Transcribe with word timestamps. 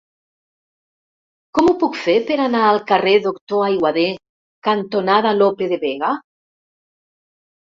Com 1.57 1.67
ho 1.71 1.73
puc 1.83 1.99
fer 2.05 2.15
per 2.31 2.37
anar 2.47 2.61
al 2.69 2.81
carrer 2.93 3.13
Doctor 3.27 3.67
Aiguader 3.67 4.07
cantonada 4.69 5.35
Lope 5.43 5.69
de 5.75 5.81
Vega? 5.85 6.11